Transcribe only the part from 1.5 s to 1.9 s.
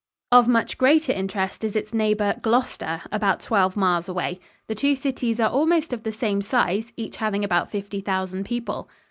is